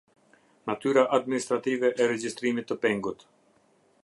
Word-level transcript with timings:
Natyra 0.69 1.03
administrative 1.19 1.93
e 2.01 2.09
regjistrimit 2.13 2.71
të 2.73 2.79
pengut. 2.87 3.27